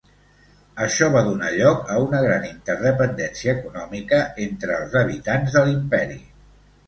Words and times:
Això 0.83 1.07
va 1.15 1.19
donar 1.25 1.49
lloc 1.55 1.83
a 1.95 1.97
una 2.05 2.21
gran 2.23 2.47
interdependència 2.47 3.55
econòmica 3.57 4.21
entre 4.49 4.75
els 4.79 4.97
habitants 5.03 5.59
de 5.59 5.63
l'imperi. 5.69 6.19